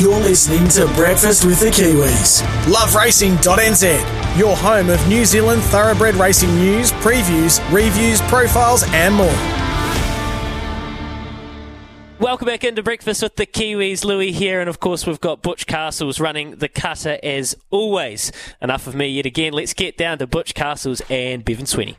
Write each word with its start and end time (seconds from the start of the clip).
You're 0.00 0.18
listening 0.18 0.66
to 0.68 0.86
Breakfast 0.94 1.44
with 1.44 1.60
the 1.60 1.66
Kiwis. 1.66 2.40
LoveRacing.nz, 2.72 4.38
your 4.38 4.56
home 4.56 4.88
of 4.88 5.06
New 5.06 5.26
Zealand 5.26 5.60
thoroughbred 5.64 6.14
racing 6.14 6.54
news, 6.54 6.90
previews, 6.90 7.60
reviews, 7.70 8.22
profiles, 8.22 8.82
and 8.94 9.14
more. 9.14 9.26
Welcome 12.18 12.46
back 12.46 12.64
into 12.64 12.82
Breakfast 12.82 13.22
with 13.22 13.36
the 13.36 13.44
Kiwis. 13.44 14.02
Louis 14.02 14.32
here, 14.32 14.58
and 14.60 14.70
of 14.70 14.80
course, 14.80 15.06
we've 15.06 15.20
got 15.20 15.42
Butch 15.42 15.66
Castles 15.66 16.18
running 16.18 16.52
the 16.52 16.68
cutter 16.68 17.18
as 17.22 17.54
always. 17.68 18.32
Enough 18.62 18.86
of 18.86 18.94
me 18.94 19.06
yet 19.06 19.26
again. 19.26 19.52
Let's 19.52 19.74
get 19.74 19.98
down 19.98 20.16
to 20.20 20.26
Butch 20.26 20.54
Castles 20.54 21.02
and 21.10 21.44
Bevan 21.44 21.66
Sweeney. 21.66 21.98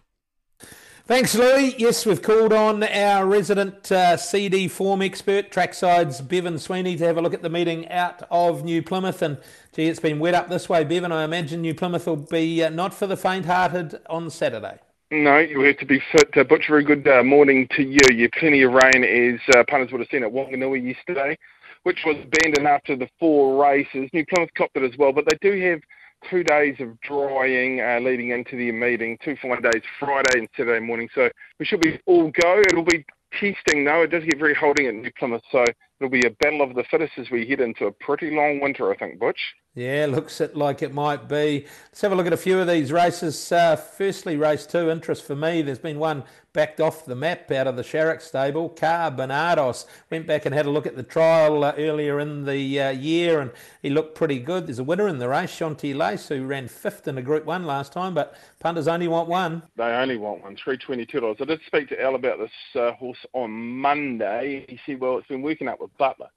Thanks, 1.05 1.33
Louis. 1.35 1.73
Yes, 1.79 2.05
we've 2.05 2.21
called 2.21 2.53
on 2.53 2.83
our 2.83 3.25
resident 3.25 3.91
uh, 3.91 4.15
CD 4.17 4.67
form 4.67 5.01
expert, 5.01 5.51
Trackside's 5.51 6.21
Bevan 6.21 6.59
Sweeney, 6.59 6.95
to 6.95 7.05
have 7.05 7.17
a 7.17 7.21
look 7.21 7.33
at 7.33 7.41
the 7.41 7.49
meeting 7.49 7.89
out 7.89 8.21
of 8.29 8.63
New 8.63 8.83
Plymouth. 8.83 9.23
And 9.23 9.37
gee, 9.75 9.87
it's 9.87 9.99
been 9.99 10.19
wet 10.19 10.35
up 10.35 10.47
this 10.47 10.69
way, 10.69 10.83
Bevan. 10.83 11.11
I 11.11 11.23
imagine 11.23 11.61
New 11.61 11.73
Plymouth 11.73 12.05
will 12.05 12.17
be 12.17 12.63
uh, 12.63 12.69
not 12.69 12.93
for 12.93 13.07
the 13.07 13.17
faint-hearted 13.17 13.99
on 14.09 14.29
Saturday. 14.29 14.77
No, 15.09 15.39
you 15.39 15.61
have 15.61 15.77
to 15.79 15.85
be 15.85 16.01
fit. 16.11 16.37
Uh, 16.37 16.43
Butch, 16.43 16.67
very 16.69 16.83
good 16.83 17.07
uh, 17.07 17.23
morning 17.23 17.67
to 17.75 17.81
you. 17.81 17.99
You 18.13 18.23
have 18.23 18.31
plenty 18.39 18.61
of 18.61 18.71
rain, 18.71 19.03
as 19.03 19.39
uh, 19.55 19.63
punters 19.67 19.91
would 19.91 20.01
have 20.01 20.09
seen 20.11 20.23
at 20.23 20.31
Wanganui 20.31 20.95
yesterday, 20.95 21.35
which 21.81 21.99
was 22.05 22.15
abandoned 22.15 22.67
after 22.67 22.95
the 22.95 23.09
four 23.19 23.61
races. 23.61 24.07
New 24.13 24.25
Plymouth 24.27 24.53
copped 24.55 24.77
it 24.77 24.83
as 24.83 24.97
well, 24.99 25.11
but 25.11 25.25
they 25.29 25.37
do 25.41 25.59
have 25.59 25.81
two 26.29 26.43
days 26.43 26.75
of 26.79 26.99
drying 27.01 27.81
uh, 27.81 27.99
leading 28.01 28.29
into 28.29 28.55
the 28.55 28.71
meeting, 28.71 29.17
two 29.23 29.35
fine 29.41 29.61
days, 29.61 29.81
Friday 29.99 30.39
and 30.39 30.47
Saturday 30.55 30.85
morning. 30.85 31.09
So 31.13 31.29
we 31.59 31.65
should 31.65 31.81
be 31.81 31.99
all 32.05 32.31
go. 32.41 32.61
It'll 32.61 32.83
be 32.83 33.05
testing 33.31 33.85
though. 33.85 34.03
It 34.03 34.11
does 34.11 34.23
get 34.23 34.39
very 34.39 34.55
holding 34.55 34.87
at 34.87 34.95
New 34.95 35.11
Plymouth, 35.17 35.43
so 35.51 35.63
it'll 35.99 36.11
be 36.11 36.25
a 36.25 36.31
battle 36.31 36.61
of 36.61 36.75
the 36.75 36.83
fittest 36.89 37.13
as 37.17 37.29
we 37.31 37.47
head 37.47 37.59
into 37.59 37.85
a 37.85 37.91
pretty 37.91 38.35
long 38.35 38.59
winter, 38.59 38.91
I 38.91 38.97
think, 38.97 39.19
Butch. 39.19 39.39
Yeah, 39.73 40.07
looks 40.09 40.41
it 40.41 40.57
like 40.57 40.81
it 40.81 40.93
might 40.93 41.29
be. 41.29 41.65
Let's 41.85 42.01
have 42.01 42.11
a 42.11 42.15
look 42.15 42.27
at 42.27 42.33
a 42.33 42.37
few 42.37 42.59
of 42.59 42.67
these 42.67 42.91
races. 42.91 43.51
Uh, 43.53 43.77
firstly, 43.77 44.35
race 44.35 44.65
two, 44.65 44.89
interest 44.89 45.23
for 45.23 45.33
me. 45.33 45.61
There's 45.61 45.79
been 45.79 45.97
one 45.97 46.25
backed 46.51 46.81
off 46.81 47.05
the 47.05 47.15
map 47.15 47.49
out 47.51 47.67
of 47.67 47.77
the 47.77 47.81
Sharrock 47.81 48.21
stable. 48.21 48.67
Car 48.67 49.11
Bernardos 49.11 49.85
went 50.09 50.27
back 50.27 50.45
and 50.45 50.53
had 50.53 50.65
a 50.65 50.69
look 50.69 50.85
at 50.85 50.97
the 50.97 51.03
trial 51.03 51.63
uh, 51.63 51.73
earlier 51.77 52.19
in 52.19 52.43
the 52.43 52.81
uh, 52.81 52.89
year 52.89 53.39
and 53.39 53.51
he 53.81 53.89
looked 53.89 54.13
pretty 54.13 54.39
good. 54.39 54.67
There's 54.67 54.79
a 54.79 54.83
winner 54.83 55.07
in 55.07 55.19
the 55.19 55.29
race, 55.29 55.57
Shanti 55.57 55.95
Lace, 55.95 56.27
who 56.27 56.45
ran 56.45 56.67
fifth 56.67 57.07
in 57.07 57.17
a 57.17 57.21
Group 57.21 57.45
1 57.45 57.65
last 57.65 57.93
time, 57.93 58.13
but 58.13 58.35
punters 58.59 58.89
only 58.89 59.07
want 59.07 59.29
one. 59.29 59.63
They 59.77 59.83
only 59.83 60.17
want 60.17 60.43
one, 60.43 60.57
$322. 60.57 61.41
I 61.41 61.45
did 61.45 61.61
speak 61.65 61.87
to 61.89 62.01
Al 62.01 62.15
about 62.15 62.39
this 62.39 62.51
uh, 62.75 62.91
horse 62.91 63.25
on 63.31 63.51
Monday. 63.51 64.65
He 64.67 64.77
said, 64.85 64.99
well, 64.99 65.17
it's 65.17 65.29
been 65.29 65.41
working 65.41 65.69
out 65.69 65.79
with 65.79 65.97
Butler 65.97 66.27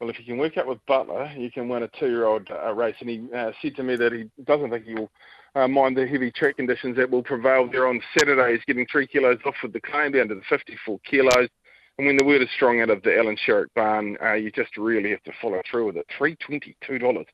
well, 0.00 0.10
if 0.10 0.18
you 0.18 0.24
can 0.24 0.38
work 0.38 0.56
out 0.56 0.66
with 0.66 0.84
Butler, 0.86 1.30
you 1.36 1.50
can 1.50 1.68
win 1.68 1.84
a 1.84 1.88
two-year-old 1.98 2.48
uh, 2.50 2.72
race. 2.72 2.96
And 3.00 3.08
he 3.08 3.24
uh, 3.34 3.52
said 3.62 3.76
to 3.76 3.82
me 3.82 3.96
that 3.96 4.12
he 4.12 4.28
doesn't 4.44 4.70
think 4.70 4.84
he 4.84 4.94
will 4.94 5.10
uh, 5.54 5.68
mind 5.68 5.96
the 5.96 6.06
heavy 6.06 6.32
track 6.32 6.56
conditions 6.56 6.96
that 6.96 7.10
will 7.10 7.22
prevail 7.22 7.68
there 7.70 7.86
on 7.86 8.00
Saturday. 8.18 8.54
He's 8.54 8.64
getting 8.66 8.86
three 8.90 9.06
kilos 9.06 9.38
off 9.46 9.54
with 9.62 9.72
the 9.72 9.80
claim 9.80 10.12
down 10.12 10.28
to 10.28 10.34
the 10.34 10.42
54 10.48 10.98
kilos. 11.08 11.48
And 11.96 12.06
when 12.08 12.16
the 12.16 12.24
word 12.24 12.42
is 12.42 12.48
strong 12.56 12.80
out 12.80 12.90
of 12.90 13.02
the 13.02 13.16
Alan 13.16 13.36
Sharrock 13.46 13.66
barn, 13.76 14.16
uh, 14.20 14.32
you 14.32 14.50
just 14.50 14.76
really 14.76 15.10
have 15.10 15.22
to 15.22 15.32
follow 15.40 15.62
through 15.70 15.86
with 15.86 15.96
it. 15.96 16.06
$322. 16.18 17.24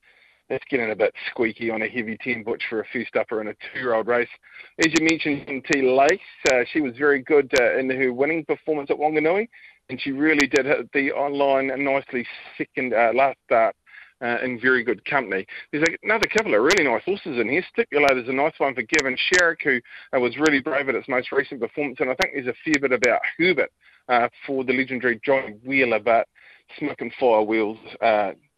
That's 0.51 0.65
getting 0.69 0.91
a 0.91 0.97
bit 0.97 1.15
squeaky 1.31 1.71
on 1.71 1.81
a 1.81 1.89
heavy 1.89 2.19
10 2.23 2.43
butch 2.43 2.63
for 2.69 2.81
a 2.81 2.85
first 2.93 3.17
upper 3.17 3.41
in 3.41 3.49
a 3.49 3.55
two-year-old 3.73 4.07
race. 4.09 4.29
As 4.81 4.89
you 4.89 5.07
mentioned, 5.09 5.65
T. 5.73 5.81
Lace, 5.81 6.21
uh, 6.53 6.65
she 6.73 6.81
was 6.81 6.93
very 6.99 7.23
good 7.23 7.51
uh, 7.59 7.79
in 7.79 7.89
her 7.89 8.13
winning 8.13 8.45
performance 8.45 8.91
at 8.91 8.99
Wanganui 8.99 9.49
and 9.91 10.01
she 10.01 10.13
really 10.13 10.47
did 10.47 10.67
the 10.95 11.13
online 11.13 11.67
nicely 11.85 12.25
second 12.57 12.95
uh, 12.95 13.11
last 13.15 13.37
start 13.45 13.75
uh, 14.23 14.37
in 14.43 14.61
very 14.61 14.85
good 14.85 15.05
company. 15.05 15.45
There's 15.73 15.85
another 16.03 16.27
couple 16.27 16.55
of 16.55 16.63
really 16.63 16.85
nice 16.85 17.05
horses 17.05 17.39
in 17.39 17.49
here. 17.49 17.65
Stipulator's 17.73 18.29
a 18.29 18.33
nice 18.33 18.53
one 18.59 18.75
for 18.75 18.83
Gavin 18.83 19.17
Sharrock, 19.17 19.63
who 19.65 19.81
uh, 20.17 20.21
was 20.21 20.39
really 20.39 20.61
brave 20.61 20.89
at 20.89 20.95
its 20.95 21.09
most 21.09 21.33
recent 21.33 21.61
performance, 21.61 21.99
and 22.01 22.11
I 22.11 22.15
think 22.15 22.35
there's 22.35 22.47
a 22.47 22.55
fair 22.65 22.81
bit 22.81 22.93
about 22.93 23.21
Herbert 23.37 23.73
uh, 24.09 24.29
for 24.47 24.65
the 24.65 24.73
legendary 24.73 25.21
Johnny 25.25 25.55
Wheeler, 25.65 26.01
but 26.01 26.29
Smoke 26.79 27.01
and 27.01 27.13
Fire 27.19 27.43
Wheels 27.43 27.79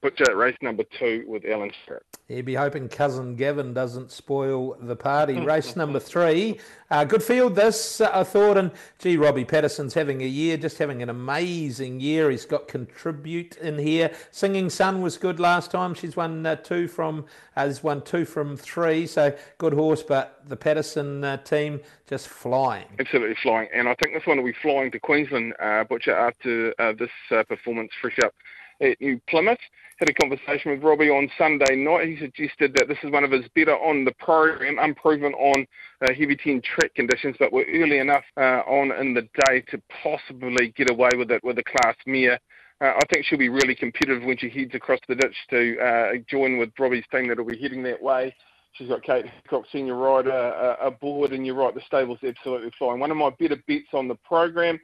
put 0.02 0.18
you 0.18 0.26
at 0.28 0.36
race 0.36 0.56
number 0.60 0.82
two 0.98 1.24
with 1.28 1.44
Alan 1.44 1.70
Sharrock. 1.70 2.00
He'd 2.26 2.44
be 2.44 2.54
hoping 2.54 2.88
cousin 2.88 3.36
Gavin 3.36 3.72
doesn't 3.72 4.10
spoil 4.10 4.76
the 4.80 4.96
party. 4.96 5.38
race 5.46 5.76
number 5.76 6.00
three. 6.00 6.58
Uh, 6.90 7.04
good 7.04 7.22
field 7.22 7.54
this, 7.54 8.00
uh, 8.00 8.10
I 8.12 8.24
thought. 8.24 8.58
And 8.58 8.72
gee, 8.98 9.16
Robbie 9.16 9.44
Patterson's 9.44 9.94
having 9.94 10.20
a 10.22 10.26
year, 10.26 10.56
just 10.56 10.78
having 10.78 11.02
an 11.02 11.08
amazing 11.08 12.00
year. 12.00 12.30
He's 12.30 12.44
got 12.44 12.66
contribute 12.66 13.56
in 13.58 13.78
here. 13.78 14.12
Singing 14.32 14.70
Sun 14.70 15.02
was 15.02 15.16
good 15.16 15.38
last 15.38 15.70
time. 15.70 15.94
She's 15.94 16.16
won 16.16 16.44
uh, 16.44 16.56
two 16.56 16.88
from, 16.88 17.26
uh, 17.56 17.62
has 17.62 17.82
won 17.82 18.02
two 18.02 18.24
from 18.24 18.56
three. 18.56 19.06
So 19.06 19.36
good 19.58 19.72
horse, 19.72 20.02
but 20.02 20.42
the 20.48 20.56
Patterson 20.56 21.22
uh, 21.22 21.36
team 21.38 21.80
just 22.08 22.26
flying. 22.26 22.86
Absolutely 22.98 23.36
flying. 23.40 23.68
And 23.72 23.88
I 23.88 23.94
think 23.94 24.14
this 24.14 24.26
one 24.26 24.38
will 24.38 24.44
be 24.44 24.56
flying 24.60 24.90
to 24.90 24.98
Queensland, 24.98 25.54
uh, 25.60 25.84
Butcher, 25.84 26.16
after 26.16 26.74
uh, 26.80 26.92
this 26.92 27.10
uh, 27.30 27.44
performance 27.44 27.92
fresh 28.00 28.18
up 28.24 28.34
at 28.80 29.00
New 29.00 29.20
Plymouth. 29.28 29.60
Had 30.02 30.08
a 30.08 30.14
conversation 30.14 30.72
with 30.72 30.82
Robbie 30.82 31.10
on 31.10 31.30
Sunday 31.38 31.76
night. 31.76 32.08
He 32.08 32.16
suggested 32.16 32.74
that 32.74 32.88
this 32.88 32.98
is 33.04 33.12
one 33.12 33.22
of 33.22 33.30
his 33.30 33.44
better 33.54 33.76
on 33.76 34.04
the 34.04 34.10
program, 34.18 34.80
unproven 34.80 35.32
on 35.34 35.64
uh, 36.00 36.12
heavy 36.12 36.34
10 36.34 36.60
track 36.60 36.92
conditions, 36.96 37.36
but 37.38 37.52
we're 37.52 37.70
early 37.72 37.98
enough 37.98 38.24
uh, 38.36 38.62
on 38.66 38.90
in 39.00 39.14
the 39.14 39.28
day 39.46 39.60
to 39.70 39.80
possibly 40.02 40.74
get 40.76 40.90
away 40.90 41.10
with 41.16 41.30
it 41.30 41.44
with 41.44 41.56
a 41.58 41.62
class 41.62 41.94
mare. 42.04 42.40
Uh, 42.80 42.94
I 42.96 43.00
think 43.12 43.24
she'll 43.24 43.38
be 43.38 43.48
really 43.48 43.76
competitive 43.76 44.24
when 44.24 44.36
she 44.36 44.48
heads 44.48 44.74
across 44.74 44.98
the 45.06 45.14
ditch 45.14 45.36
to 45.50 45.78
uh, 45.78 46.08
join 46.28 46.58
with 46.58 46.70
Robbie's 46.80 47.04
team 47.12 47.28
that'll 47.28 47.44
be 47.44 47.62
heading 47.62 47.84
that 47.84 48.02
way. 48.02 48.34
She's 48.72 48.88
got 48.88 49.04
Kate 49.04 49.26
Hercock, 49.26 49.66
senior 49.70 49.94
rider, 49.94 50.32
uh, 50.32 50.84
aboard, 50.84 51.32
and 51.32 51.46
you're 51.46 51.54
right, 51.54 51.76
the 51.76 51.80
stable's 51.86 52.18
absolutely 52.26 52.72
flying. 52.76 52.98
One 52.98 53.12
of 53.12 53.16
my 53.16 53.30
better 53.38 53.62
bets 53.68 53.94
on 53.94 54.08
the 54.08 54.16
program 54.24 54.80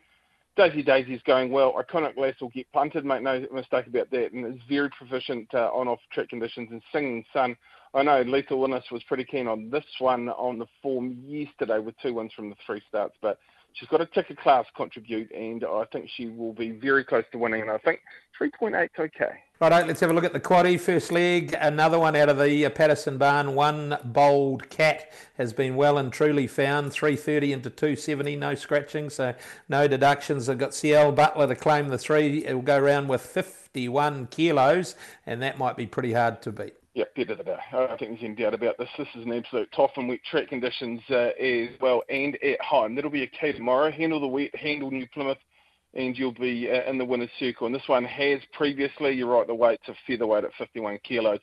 Daisy 0.58 0.82
Daisy's 0.82 1.22
going 1.24 1.52
well. 1.52 1.72
Iconic 1.74 2.16
Lass 2.16 2.34
will 2.40 2.48
get 2.48 2.70
punted, 2.72 3.04
make 3.04 3.22
no 3.22 3.46
mistake 3.52 3.86
about 3.86 4.10
that, 4.10 4.32
and 4.32 4.44
is 4.44 4.60
very 4.68 4.90
proficient 4.90 5.46
uh, 5.54 5.68
on 5.72 5.86
off 5.86 6.00
track 6.12 6.30
conditions 6.30 6.68
and 6.72 6.82
singing 6.92 7.24
sun. 7.32 7.56
I 7.94 8.02
know 8.02 8.22
Lethal 8.22 8.60
Witness 8.60 8.84
was 8.90 9.04
pretty 9.04 9.22
keen 9.22 9.46
on 9.46 9.70
this 9.70 9.84
one 10.00 10.28
on 10.30 10.58
the 10.58 10.66
form 10.82 11.16
yesterday 11.24 11.78
with 11.78 11.94
two 12.02 12.12
wins 12.12 12.32
from 12.34 12.50
the 12.50 12.56
three 12.66 12.82
starts, 12.88 13.14
but 13.22 13.38
she's 13.72 13.88
got 13.88 14.00
a 14.00 14.06
ticker 14.06 14.34
class 14.34 14.66
contribute, 14.76 15.30
and 15.32 15.64
I 15.64 15.84
think 15.92 16.08
she 16.14 16.26
will 16.26 16.52
be 16.52 16.70
very 16.70 17.04
close 17.04 17.24
to 17.32 17.38
winning, 17.38 17.62
and 17.62 17.70
I 17.70 17.78
think 17.78 18.00
3.8 18.40 18.84
is 18.84 18.90
okay. 18.98 19.40
Right, 19.60 19.86
let's 19.86 20.00
have 20.00 20.10
a 20.10 20.12
look 20.12 20.24
at 20.24 20.32
the 20.32 20.40
quaddy 20.40 20.78
first 20.78 21.10
leg. 21.10 21.54
Another 21.60 21.98
one 21.98 22.14
out 22.14 22.28
of 22.28 22.38
the 22.38 22.64
uh, 22.64 22.70
Patterson 22.70 23.18
barn. 23.18 23.56
One 23.56 23.98
bold 24.04 24.70
cat 24.70 25.12
has 25.36 25.52
been 25.52 25.74
well 25.74 25.98
and 25.98 26.12
truly 26.12 26.46
found. 26.46 26.92
330 26.92 27.52
into 27.52 27.70
270, 27.70 28.36
no 28.36 28.54
scratching, 28.54 29.10
so 29.10 29.34
no 29.68 29.88
deductions. 29.88 30.48
I've 30.48 30.58
got 30.58 30.74
CL 30.74 31.12
Butler 31.12 31.48
to 31.48 31.56
claim 31.56 31.88
the 31.88 31.98
three. 31.98 32.44
It 32.44 32.54
will 32.54 32.62
go 32.62 32.78
around 32.78 33.08
with 33.08 33.20
51 33.20 34.28
kilos, 34.28 34.94
and 35.26 35.42
that 35.42 35.58
might 35.58 35.76
be 35.76 35.86
pretty 35.86 36.12
hard 36.12 36.40
to 36.42 36.52
beat. 36.52 36.74
Yeah, 36.98 37.04
better 37.14 37.36
than 37.36 37.46
that. 37.46 37.60
I 37.72 37.86
don't 37.86 37.96
think 37.96 38.10
there's 38.10 38.24
any 38.24 38.34
doubt 38.34 38.54
about 38.54 38.76
this. 38.76 38.88
This 38.98 39.06
is 39.14 39.24
an 39.24 39.32
absolute 39.32 39.70
top 39.70 39.92
and 39.98 40.08
wet 40.08 40.18
track 40.28 40.48
conditions 40.48 41.00
uh, 41.10 41.30
as 41.40 41.68
well, 41.80 42.02
and 42.08 42.36
at 42.42 42.60
home. 42.60 42.96
That'll 42.96 43.08
be 43.08 43.22
a 43.22 43.28
key 43.28 43.52
tomorrow. 43.52 43.92
Handle 43.92 44.20
the 44.20 44.26
wet, 44.26 44.52
handle 44.56 44.90
New 44.90 45.06
Plymouth 45.14 45.38
and 45.94 46.18
you'll 46.18 46.32
be 46.32 46.68
uh, 46.68 46.90
in 46.90 46.98
the 46.98 47.04
winner's 47.04 47.30
circle. 47.38 47.66
And 47.66 47.74
this 47.74 47.86
one 47.86 48.04
has 48.04 48.40
previously, 48.52 49.12
you're 49.12 49.28
right, 49.28 49.46
the 49.46 49.54
weight's 49.54 49.86
a 49.86 49.94
featherweight 50.08 50.42
at 50.42 50.50
51 50.58 50.98
kilos. 51.04 51.38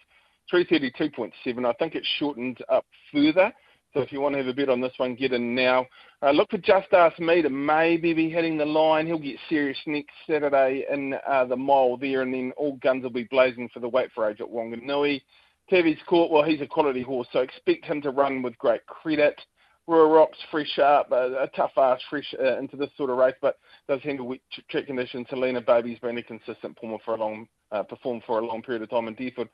332.7. 0.53 1.31
I 1.65 1.73
think 1.73 1.95
it's 1.95 2.07
shortened 2.19 2.57
up 2.67 2.85
further. 3.13 3.53
So 3.93 4.01
if 4.01 4.11
you 4.11 4.19
want 4.19 4.33
to 4.33 4.39
have 4.39 4.47
a 4.47 4.53
bet 4.53 4.67
on 4.67 4.81
this 4.81 4.91
one, 4.97 5.15
get 5.15 5.31
in 5.31 5.55
now. 5.55 5.85
Uh, 6.21 6.31
look 6.31 6.51
for 6.51 6.57
Just 6.57 6.91
Ask 6.91 7.17
Me 7.17 7.41
to 7.41 7.49
maybe 7.49 8.13
be 8.13 8.29
hitting 8.29 8.57
the 8.57 8.65
line. 8.65 9.07
He'll 9.07 9.17
get 9.17 9.37
serious 9.47 9.77
next 9.87 10.11
Saturday 10.27 10.85
in 10.91 11.15
uh, 11.25 11.45
the 11.45 11.55
mile 11.55 11.95
there, 11.95 12.21
and 12.21 12.33
then 12.33 12.51
all 12.57 12.77
guns 12.83 13.03
will 13.03 13.09
be 13.09 13.23
blazing 13.23 13.69
for 13.73 13.79
the 13.79 13.87
weight 13.87 14.09
for 14.13 14.29
age 14.29 14.41
at 14.41 14.47
Wanganui. 14.47 15.21
Tavi's 15.69 15.99
Court, 16.07 16.31
well, 16.31 16.43
he's 16.43 16.61
a 16.61 16.67
quality 16.67 17.01
horse, 17.01 17.27
so 17.33 17.39
expect 17.39 17.85
him 17.85 18.01
to 18.01 18.11
run 18.11 18.41
with 18.41 18.57
great 18.57 18.85
credit. 18.85 19.39
Royal 19.87 20.09
Rocks 20.09 20.37
fresh 20.49 20.79
up, 20.79 21.11
a, 21.11 21.43
a 21.43 21.49
tough 21.55 21.77
ass 21.77 22.01
fresh 22.09 22.33
uh, 22.39 22.57
into 22.57 22.75
this 22.75 22.89
sort 22.97 23.09
of 23.09 23.17
race, 23.17 23.35
but 23.41 23.57
does 23.87 24.01
handle 24.01 24.27
wet 24.27 24.39
track 24.69 24.87
conditions. 24.87 25.27
Helena 25.29 25.61
Baby's 25.61 25.99
been 25.99 26.17
a 26.17 26.23
consistent 26.23 26.75
performer 26.75 26.97
for 27.05 27.15
a 27.15 27.19
long, 27.19 27.47
uh, 27.71 27.83
performed 27.83 28.23
for 28.25 28.39
a 28.39 28.45
long 28.45 28.61
period 28.63 28.81
of 28.81 28.89
time 28.89 29.07
in 29.07 29.13
Deerfoot. 29.13 29.49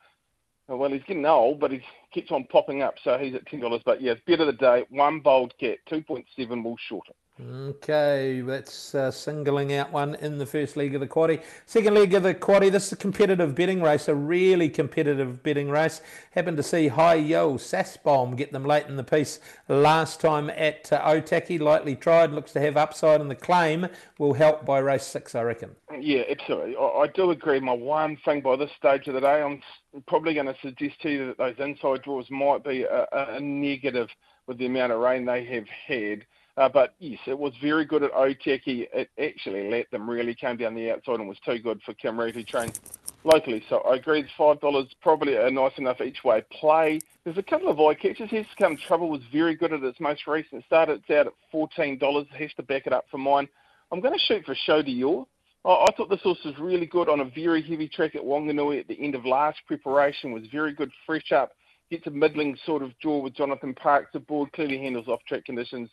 Uh, 0.71 0.77
well, 0.77 0.91
he's 0.91 1.03
getting 1.03 1.25
old, 1.25 1.59
but 1.59 1.71
he 1.71 1.81
keeps 2.13 2.31
on 2.31 2.45
popping 2.45 2.81
up, 2.81 2.95
so 3.03 3.17
he's 3.17 3.35
at 3.35 3.45
ten 3.47 3.59
dollars. 3.59 3.81
But 3.85 4.01
yeah, 4.01 4.13
it's 4.13 4.21
better 4.25 4.45
the 4.45 4.53
day. 4.53 4.85
One 4.89 5.19
bold 5.19 5.53
cat, 5.59 5.79
two 5.89 6.01
point 6.01 6.25
seven 6.37 6.63
will 6.63 6.77
shorten. 6.87 7.13
Okay, 7.49 8.41
that's 8.41 8.93
uh, 8.93 9.09
singling 9.09 9.73
out 9.73 9.91
one 9.91 10.13
in 10.15 10.37
the 10.37 10.45
first 10.45 10.77
leg 10.77 10.93
of 10.93 11.01
the 11.01 11.07
quaddy. 11.07 11.41
Second 11.65 11.95
leg 11.95 12.13
of 12.13 12.21
the 12.21 12.35
quaddy, 12.35 12.71
this 12.71 12.87
is 12.87 12.91
a 12.93 12.95
competitive 12.95 13.55
betting 13.55 13.81
race, 13.81 14.07
a 14.07 14.13
really 14.13 14.69
competitive 14.69 15.41
betting 15.41 15.69
race. 15.69 16.01
Happened 16.31 16.57
to 16.57 16.63
see 16.63 16.89
High 16.89 17.15
Yo 17.15 17.55
Sassbomb 17.55 18.37
get 18.37 18.51
them 18.51 18.63
late 18.63 18.85
in 18.85 18.95
the 18.95 19.03
piece 19.03 19.39
last 19.67 20.21
time 20.21 20.51
at 20.51 20.93
uh, 20.93 21.01
Otaki. 21.01 21.59
Lightly 21.59 21.95
tried, 21.95 22.31
looks 22.31 22.51
to 22.53 22.61
have 22.61 22.77
upside, 22.77 23.21
and 23.21 23.31
the 23.31 23.35
claim 23.35 23.87
will 24.19 24.33
help 24.33 24.63
by 24.63 24.77
race 24.77 25.05
six, 25.05 25.33
I 25.33 25.41
reckon. 25.41 25.75
Yeah, 25.99 26.23
absolutely. 26.29 26.75
I, 26.75 26.83
I 26.83 27.07
do 27.07 27.31
agree. 27.31 27.59
My 27.59 27.73
one 27.73 28.17
thing 28.23 28.41
by 28.41 28.55
this 28.55 28.71
stage 28.77 29.07
of 29.07 29.15
the 29.15 29.21
day, 29.21 29.41
I'm 29.41 29.61
probably 30.07 30.35
going 30.35 30.45
to 30.45 30.55
suggest 30.61 31.01
to 31.01 31.09
you 31.09 31.27
that 31.27 31.37
those 31.39 31.55
inside 31.57 32.03
draws 32.03 32.29
might 32.29 32.63
be 32.63 32.83
a, 32.83 33.07
a 33.11 33.39
negative 33.39 34.09
with 34.45 34.59
the 34.59 34.67
amount 34.67 34.91
of 34.91 34.99
rain 34.99 35.25
they 35.25 35.43
have 35.45 35.67
had. 35.87 36.25
Uh, 36.57 36.67
but 36.67 36.95
yes, 36.99 37.19
it 37.27 37.37
was 37.37 37.53
very 37.61 37.85
good 37.85 38.03
at 38.03 38.11
Otaki. 38.11 38.87
It 38.93 39.09
actually 39.17 39.69
let 39.69 39.89
them 39.89 40.09
really 40.09 40.35
came 40.35 40.57
down 40.57 40.75
the 40.75 40.91
outside 40.91 41.19
and 41.19 41.27
was 41.27 41.39
too 41.45 41.59
good 41.59 41.81
for 41.83 41.93
Kim 41.93 42.19
Reid, 42.19 42.35
who 42.35 42.43
trained 42.43 42.77
locally. 43.23 43.63
So 43.69 43.77
I 43.79 43.95
agree, 43.95 44.21
it's 44.21 44.31
five 44.37 44.59
dollars 44.59 44.87
probably 45.01 45.35
a 45.37 45.49
nice 45.49 45.71
enough 45.77 46.01
each 46.01 46.23
way 46.23 46.43
play. 46.51 46.99
There's 47.23 47.37
a 47.37 47.43
couple 47.43 47.69
of 47.69 47.79
eye 47.79 47.93
catches. 47.93 48.29
Here's 48.29 48.45
Come 48.59 48.75
Trouble 48.75 49.09
was 49.09 49.21
very 49.31 49.55
good 49.55 49.71
at 49.71 49.83
its 49.83 49.99
most 49.99 50.27
recent 50.27 50.65
start. 50.65 50.89
It's 50.89 51.09
out 51.09 51.27
at 51.27 51.33
fourteen 51.51 51.97
dollars. 51.97 52.27
Has 52.37 52.53
to 52.57 52.63
back 52.63 52.85
it 52.85 52.93
up 52.93 53.05
for 53.09 53.17
mine. 53.17 53.47
I'm 53.91 54.01
going 54.01 54.13
to 54.17 54.25
shoot 54.25 54.45
for 54.45 54.55
Show 54.55 54.81
de 54.81 54.91
Yore. 54.91 55.27
I 55.63 55.85
thought 55.95 56.09
this 56.09 56.21
horse 56.21 56.39
was 56.43 56.57
really 56.57 56.87
good 56.87 57.07
on 57.07 57.19
a 57.19 57.25
very 57.25 57.61
heavy 57.61 57.87
track 57.87 58.15
at 58.15 58.23
Wanganui 58.23 58.79
at 58.79 58.87
the 58.87 58.99
end 58.99 59.13
of 59.13 59.25
last 59.25 59.59
preparation. 59.67 60.31
Was 60.31 60.47
very 60.51 60.73
good, 60.73 60.91
fresh 61.05 61.31
up. 61.31 61.51
Gets 61.91 62.07
a 62.07 62.09
middling 62.09 62.57
sort 62.65 62.81
of 62.81 62.97
draw 62.99 63.19
with 63.19 63.35
Jonathan 63.35 63.75
Parkes 63.75 64.15
aboard. 64.15 64.51
Clearly 64.53 64.79
handles 64.79 65.07
off 65.07 65.19
track 65.27 65.45
conditions 65.45 65.89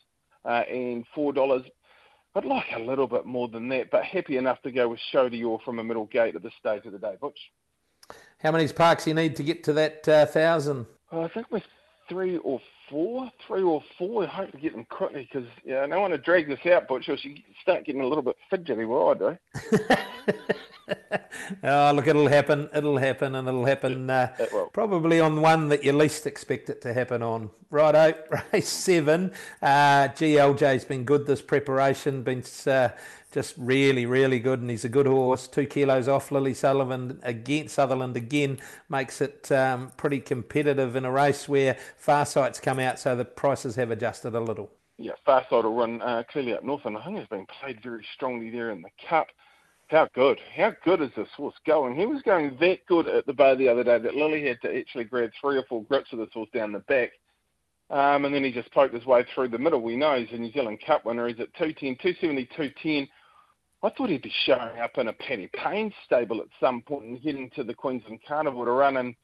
uh, 0.49 0.65
and 0.69 1.05
four 1.15 1.33
dollars. 1.33 1.63
I'd 2.35 2.45
like 2.45 2.67
a 2.75 2.81
little 2.81 3.07
bit 3.07 3.27
more 3.27 3.49
than 3.49 3.69
that, 3.71 3.91
but 3.91 4.05
happy 4.05 4.37
enough 4.37 4.61
to 4.63 4.71
go 4.71 4.89
with 4.89 5.01
Show 5.13 5.29
de 5.29 5.39
Yore 5.39 5.61
from 5.65 5.79
a 5.79 5.85
middle 5.85 6.07
gate 6.07 6.37
at 6.37 6.43
this 6.43 6.53
stage 6.59 6.85
of 6.87 6.93
the 6.93 6.99
day, 6.99 7.15
Butch. 7.21 7.39
How 8.41 8.53
many 8.53 8.69
parks 8.69 9.07
you 9.07 9.15
need 9.15 9.37
to 9.37 9.43
get 9.43 9.65
to 9.65 9.73
that 9.75 10.09
uh, 10.09 10.27
thousand? 10.27 10.87
Oh, 11.11 11.23
I 11.23 11.29
think 11.29 11.47
we're 11.51 11.63
three 12.09 12.39
or 12.39 12.61
four, 12.89 13.31
three 13.47 13.63
or 13.63 13.83
four. 13.99 14.25
I 14.25 14.27
hope 14.27 14.53
to 14.53 14.59
get 14.59 14.73
them 14.73 14.87
quickly 14.89 15.29
because 15.31 15.49
yeah, 15.65 15.83
I 15.83 15.87
don't 15.87 16.01
want 16.01 16.13
to 16.13 16.19
drag 16.19 16.49
this 16.49 16.65
out, 16.73 16.89
Butch, 16.89 17.09
or 17.09 17.17
you 17.17 17.37
start 17.63 17.85
getting 17.85 18.01
a 18.03 18.07
little 18.07 18.23
bit 18.23 18.37
fidgety 18.51 18.85
where 18.85 19.11
I 19.11 19.15
do. 19.15 19.39
oh, 21.65 21.93
look, 21.95 22.07
it'll 22.07 22.29
happen. 22.29 22.69
It'll 22.75 22.99
happen, 22.99 23.35
and 23.35 23.49
it'll 23.49 23.65
happen 23.65 24.11
uh, 24.11 24.35
it 24.39 24.73
probably 24.73 25.21
on 25.21 25.41
one 25.41 25.69
that 25.69 25.85
you 25.85 25.93
least 25.93 26.27
expect 26.27 26.71
it 26.71 26.81
to 26.83 26.93
happen 26.93 27.23
on. 27.23 27.51
Righto, 27.71 28.15
race 28.53 28.69
seven. 28.69 29.33
Uh, 29.63 30.09
GLJ's 30.09 30.85
been 30.85 31.05
good 31.05 31.27
this 31.27 31.43
preparation. 31.43 32.23
Been 32.23 32.45
uh, 32.67 32.91
just 33.33 33.55
really, 33.59 34.07
really 34.07 34.39
good, 34.39 34.61
and 34.61 34.71
he's 34.71 34.85
a 34.85 34.89
good 34.89 35.07
horse. 35.07 35.47
Two 35.47 35.67
kilos 35.67 36.09
off 36.09 36.33
Lily 36.33 36.55
Sullivan 36.55 37.21
again. 37.23 37.69
Sutherland 37.69 38.17
again 38.17 38.59
makes 38.89 39.21
it 39.21 39.51
um, 39.53 39.93
pretty 39.97 40.21
competitive 40.21 40.97
in 40.97 41.05
a 41.05 41.13
race 41.13 41.49
where 41.49 41.77
Farsight's 41.97 42.61
come 42.61 42.79
out, 42.79 42.99
so 42.99 43.15
the 43.15 43.25
prices 43.25 43.77
have 43.77 43.91
adjusted 43.91 44.35
a 44.35 44.41
little. 44.41 44.71
Yeah, 44.97 45.13
Farsight 45.27 45.63
will 45.63 45.75
run 45.75 46.03
uh, 46.03 46.25
clearly 46.29 46.55
up 46.55 46.65
north, 46.65 46.85
and 46.85 46.97
I 46.97 47.05
think 47.05 47.19
it's 47.19 47.29
been 47.29 47.47
played 47.61 47.83
very 47.83 48.05
strongly 48.15 48.51
there 48.51 48.71
in 48.71 48.83
the 48.83 48.91
Cup. 49.09 49.29
How 49.89 50.07
good? 50.15 50.39
How 50.55 50.75
good 50.85 51.01
is 51.01 51.11
this 51.17 51.29
horse 51.35 51.55
going? 51.67 51.97
He 51.97 52.05
was 52.05 52.21
going 52.23 52.57
that 52.61 52.85
good 52.87 53.09
at 53.09 53.25
the 53.25 53.33
Bay 53.33 53.57
the 53.57 53.71
other 53.71 53.83
day 53.83 53.99
that 53.99 54.15
Lily 54.15 54.47
had 54.47 54.61
to 54.61 54.79
actually 54.79 55.05
grab 55.05 55.31
three 55.41 55.57
or 55.57 55.65
four 55.67 55.83
grips 55.83 56.13
of 56.13 56.19
this 56.19 56.29
horse 56.35 56.51
down 56.53 56.73
the 56.73 56.81
back. 56.81 57.11
Um, 57.89 58.27
and 58.27 58.35
then 58.35 58.45
he 58.45 58.53
just 58.53 58.71
poked 58.73 58.93
his 58.93 59.07
way 59.07 59.25
through 59.35 59.49
the 59.49 59.59
middle. 59.59 59.81
We 59.81 59.97
know 59.97 60.19
he's 60.19 60.33
a 60.33 60.37
New 60.39 60.53
Zealand 60.53 60.81
Cup 60.87 61.07
winner. 61.07 61.27
He's 61.27 61.41
at 61.41 61.55
210, 61.55 61.97
270, 62.03 62.45
210. 62.55 63.09
I 63.83 63.91
thought 63.91 64.11
he'd 64.11 64.21
be 64.21 64.33
showing 64.45 64.79
up 64.79 64.99
in 64.99 65.09
a 65.09 65.13
Paddy 65.15 65.49
Payne 65.55 65.91
stable 66.05 66.41
at 66.41 66.49
some 66.61 66.83
point 66.83 67.05
and 67.05 67.19
heading 67.21 67.51
to 67.57 67.65
the 67.65 67.73
Queensland 67.73 68.21
Carnival 68.29 68.67
to 68.67 68.73
run 68.73 68.99
in, 68.99 69.17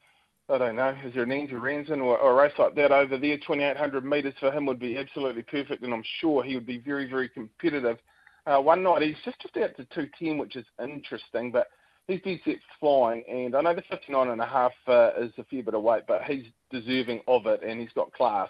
I 0.49 0.57
don't 0.57 0.77
know, 0.77 0.97
is 1.05 1.13
there 1.13 1.23
an 1.23 1.31
Andrew 1.31 1.59
Ramsden 1.59 2.01
or, 2.01 2.17
or 2.17 2.31
a 2.31 2.43
race 2.43 2.57
like 2.57 2.73
that 2.73 2.91
over 2.91 3.19
there? 3.19 3.37
2,800 3.37 4.03
metres 4.03 4.33
for 4.39 4.51
him 4.51 4.65
would 4.65 4.79
be 4.79 4.97
absolutely 4.97 5.43
perfect, 5.43 5.83
and 5.83 5.93
I'm 5.93 6.03
sure 6.19 6.41
he 6.41 6.55
would 6.55 6.65
be 6.65 6.79
very, 6.79 7.07
very 7.07 7.29
competitive. 7.29 7.99
Uh, 8.45 8.59
one 8.59 8.83
night 8.83 9.01
he's 9.01 9.15
just 9.23 9.57
out 9.57 9.75
to 9.75 9.85
210, 9.85 10.37
which 10.37 10.55
is 10.55 10.65
interesting, 10.81 11.51
but 11.51 11.67
he's 12.07 12.21
been 12.21 12.39
set 12.45 12.57
flying, 12.79 13.23
and 13.27 13.55
I 13.55 13.61
know 13.61 13.73
the 13.73 13.83
59 13.89 14.29
and 14.29 14.41
a 14.41 14.45
half 14.45 14.71
uh, 14.87 15.11
is 15.17 15.31
a 15.37 15.43
fair 15.45 15.63
bit 15.63 15.73
of 15.73 15.81
weight, 15.81 16.03
but 16.07 16.23
he's 16.23 16.45
deserving 16.71 17.21
of 17.27 17.47
it, 17.47 17.63
and 17.63 17.79
he's 17.79 17.93
got 17.93 18.13
class. 18.13 18.49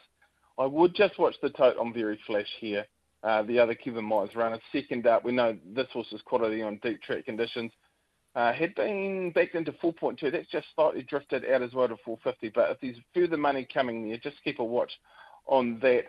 I 0.57 0.65
would 0.65 0.95
just 0.95 1.18
watch 1.19 1.36
the 1.42 1.50
tote 1.50 1.77
on 1.77 1.94
Very 1.94 2.19
Flash 2.27 2.50
here. 2.59 2.86
Uh, 3.24 3.42
the 3.44 3.57
other 3.57 3.74
Kevin 3.74 4.06
Myers 4.06 4.36
runner, 4.36 4.59
second 4.71 5.07
up. 5.07 5.24
We 5.24 5.31
know 5.31 5.57
this 5.74 5.88
horse's 5.92 6.21
quality 6.24 6.62
on 6.62 6.80
deep 6.83 7.01
track 7.01 7.25
conditions. 7.25 7.71
Uh, 8.36 8.53
had 8.53 8.75
been 8.75 9.31
backed 9.31 9.56
into 9.56 9.71
4.2. 9.71 10.31
That's 10.31 10.50
just 10.51 10.68
slightly 10.75 11.01
drifted 11.03 11.44
out 11.45 11.62
as 11.62 11.74
well 11.74 11.88
to 11.88 11.95
450. 12.06 12.50
But 12.53 12.71
if 12.71 12.77
there's 12.81 12.98
further 13.13 13.38
money 13.38 13.68
coming 13.74 14.07
there, 14.07 14.18
just 14.18 14.44
keep 14.44 14.59
a 14.59 14.63
watch 14.63 14.91
on 15.48 15.80
that. 15.81 16.03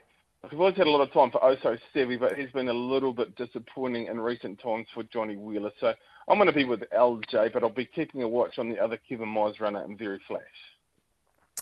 We've 0.50 0.60
always 0.60 0.76
had 0.76 0.86
a 0.86 0.90
lot 0.90 1.00
of 1.00 1.12
time 1.12 1.32
for 1.32 1.40
Oso 1.40 1.76
Sevi, 1.92 2.20
but 2.20 2.34
he's 2.36 2.50
been 2.50 2.68
a 2.68 2.72
little 2.72 3.12
bit 3.12 3.34
disappointing 3.34 4.06
in 4.06 4.20
recent 4.20 4.60
times 4.60 4.86
for 4.94 5.02
Johnny 5.04 5.36
Wheeler. 5.36 5.72
So 5.80 5.92
I'm 6.28 6.38
going 6.38 6.46
to 6.46 6.52
be 6.52 6.64
with 6.64 6.82
LJ, 6.96 7.52
but 7.52 7.64
I'll 7.64 7.70
be 7.70 7.84
keeping 7.84 8.22
a 8.22 8.28
watch 8.28 8.58
on 8.58 8.68
the 8.68 8.78
other 8.78 8.96
Kevin 9.08 9.28
Myers 9.28 9.58
runner 9.58 9.84
in 9.84 9.96
Very 9.96 10.20
Flash. 10.28 10.42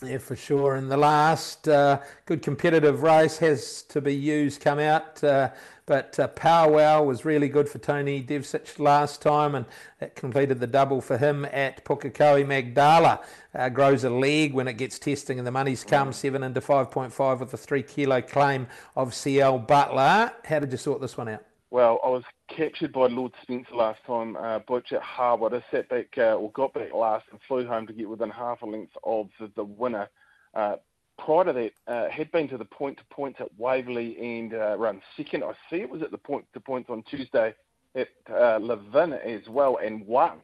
Yeah, 0.02 0.18
for 0.18 0.34
sure. 0.34 0.74
And 0.74 0.90
the 0.90 0.96
last 0.96 1.68
uh, 1.68 2.00
good 2.26 2.42
competitive 2.42 3.02
race 3.02 3.38
has 3.38 3.82
to 3.82 4.00
be 4.00 4.14
used 4.14 4.60
come 4.60 4.80
out. 4.80 5.22
Uh, 5.22 5.50
but 5.86 6.18
uh, 6.18 6.28
Powwow 6.28 7.04
was 7.04 7.24
really 7.24 7.48
good 7.48 7.68
for 7.68 7.78
Tony 7.78 8.22
Devcich 8.22 8.78
last 8.78 9.22
time, 9.22 9.54
and 9.54 9.66
that 10.00 10.16
completed 10.16 10.58
the 10.58 10.66
double 10.66 11.00
for 11.00 11.16
him 11.16 11.44
at 11.44 11.84
Pukekohe 11.84 12.46
Magdala. 12.46 13.20
Uh, 13.54 13.68
grows 13.68 14.02
a 14.02 14.10
leg 14.10 14.52
when 14.52 14.66
it 14.66 14.74
gets 14.74 14.98
testing, 14.98 15.38
and 15.38 15.46
the 15.46 15.52
money's 15.52 15.84
come 15.84 16.12
seven 16.12 16.42
into 16.42 16.60
5.5 16.60 17.40
with 17.40 17.54
a 17.54 17.56
three 17.56 17.82
kilo 17.82 18.20
claim 18.20 18.66
of 18.96 19.14
CL 19.14 19.60
Butler. 19.60 20.32
How 20.44 20.58
did 20.58 20.72
you 20.72 20.78
sort 20.78 21.02
this 21.02 21.16
one 21.16 21.28
out? 21.28 21.44
Well, 21.74 21.98
I 22.04 22.08
was 22.08 22.22
captured 22.46 22.92
by 22.92 23.08
Lord 23.08 23.32
Spencer 23.42 23.74
last 23.74 23.98
time, 24.06 24.36
uh, 24.36 24.60
Butch 24.60 24.92
at 24.92 25.02
Hawera. 25.02 25.60
I 25.60 25.64
sat 25.72 25.88
back, 25.88 26.06
uh, 26.16 26.36
or 26.36 26.52
got 26.52 26.72
back 26.72 26.94
last 26.94 27.24
and 27.32 27.40
flew 27.48 27.66
home 27.66 27.84
to 27.88 27.92
get 27.92 28.08
within 28.08 28.30
half 28.30 28.62
a 28.62 28.66
length 28.66 28.92
of 29.02 29.28
the, 29.40 29.50
the 29.56 29.64
winner. 29.64 30.08
Uh, 30.54 30.76
prior 31.18 31.46
to 31.46 31.52
that, 31.52 31.72
uh, 31.92 32.08
had 32.10 32.30
been 32.30 32.46
to 32.50 32.58
the 32.58 32.64
point 32.64 32.96
to 32.98 33.04
points 33.10 33.40
at 33.40 33.48
Waverley 33.58 34.16
and 34.20 34.54
uh, 34.54 34.76
run 34.78 35.02
second. 35.16 35.42
I 35.42 35.50
see 35.68 35.78
it 35.80 35.90
was 35.90 36.00
at 36.00 36.12
the 36.12 36.18
point 36.18 36.44
to 36.52 36.60
points 36.60 36.90
on 36.90 37.02
Tuesday 37.10 37.52
at 37.96 38.08
uh, 38.30 38.60
Levin 38.60 39.14
as 39.14 39.42
well 39.48 39.78
and 39.84 40.06
won. 40.06 40.42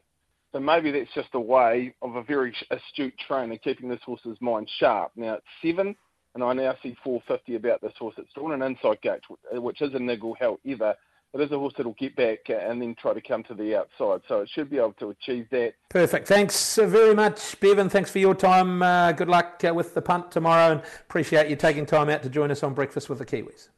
So 0.51 0.59
maybe 0.59 0.91
that's 0.91 1.13
just 1.15 1.29
a 1.31 1.39
way 1.39 1.95
of 2.01 2.17
a 2.17 2.23
very 2.23 2.53
astute 2.71 3.13
trainer 3.25 3.55
keeping 3.55 3.87
this 3.87 4.01
horse's 4.05 4.35
mind 4.41 4.69
sharp. 4.79 5.13
Now 5.15 5.35
it's 5.35 5.45
seven, 5.61 5.95
and 6.35 6.43
I 6.43 6.51
now 6.51 6.75
see 6.83 6.97
450 7.01 7.55
about 7.55 7.79
this 7.79 7.93
horse. 7.97 8.15
It's 8.17 8.31
still 8.31 8.51
an 8.51 8.61
inside 8.61 8.99
gate, 9.01 9.21
which 9.53 9.81
is 9.81 9.93
a 9.93 9.99
niggle. 9.99 10.35
However, 10.37 10.93
it 11.33 11.41
is 11.41 11.51
a 11.51 11.57
horse 11.57 11.73
that'll 11.77 11.93
get 11.93 12.15
back 12.15 12.39
and 12.49 12.81
then 12.81 12.95
try 12.95 13.13
to 13.13 13.21
come 13.21 13.43
to 13.43 13.53
the 13.53 13.75
outside. 13.75 14.21
So 14.27 14.41
it 14.41 14.49
should 14.49 14.69
be 14.69 14.77
able 14.77 14.93
to 14.93 15.09
achieve 15.09 15.47
that. 15.51 15.73
Perfect. 15.89 16.27
Thanks 16.27 16.75
very 16.75 17.15
much, 17.15 17.59
Bevan. 17.59 17.89
Thanks 17.89 18.11
for 18.11 18.19
your 18.19 18.35
time. 18.35 18.81
Uh, 18.81 19.11
good 19.13 19.29
luck 19.29 19.61
uh, 19.67 19.73
with 19.73 19.93
the 19.93 20.01
punt 20.01 20.31
tomorrow 20.31 20.73
and 20.73 20.81
appreciate 21.01 21.49
you 21.49 21.55
taking 21.55 21.85
time 21.85 22.09
out 22.09 22.23
to 22.23 22.29
join 22.29 22.51
us 22.51 22.63
on 22.63 22.73
Breakfast 22.73 23.09
with 23.09 23.19
the 23.19 23.25
Kiwis. 23.25 23.69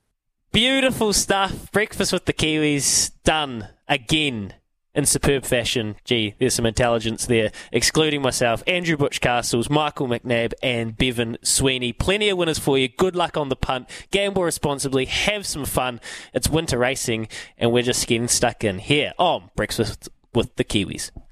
Beautiful 0.52 1.14
stuff. 1.14 1.72
Breakfast 1.72 2.14
with 2.14 2.26
the 2.26 2.34
Kiwis 2.34 3.12
done 3.24 3.70
again 3.88 4.54
in 4.96 5.06
superb 5.06 5.46
fashion. 5.46 5.96
Gee, 6.04 6.36
there's 6.40 6.54
some 6.54 6.66
intelligence 6.66 7.26
there. 7.26 7.52
Excluding 7.72 8.22
myself, 8.22 8.64
Andrew 8.68 8.98
Butch 8.98 9.22
Castles, 9.22 9.70
Michael 9.70 10.08
McNabb, 10.08 10.54
and 10.62 10.98
Bevan 10.98 11.38
Sweeney. 11.44 11.94
Plenty 11.94 12.30
of 12.30 12.38
winners 12.38 12.60
for 12.60 12.78
you. 12.78 12.88
Good 12.88 13.16
luck 13.16 13.38
on 13.38 13.50
the 13.50 13.56
punt. 13.56 13.90
Gamble 14.12 14.44
responsibly. 14.44 15.06
Have 15.06 15.46
some 15.46 15.66
fun. 15.66 16.00
It's 16.34 16.50
winter 16.50 16.78
racing, 16.78 17.28
and 17.58 17.72
we're 17.72 17.84
just 17.84 18.08
getting 18.08 18.28
stuck 18.28 18.64
in 18.64 18.80
here 18.80 19.14
on 19.18 19.50
Breakfast 19.56 20.10
with 20.34 20.56
the 20.56 20.64
Kiwis. 20.64 21.12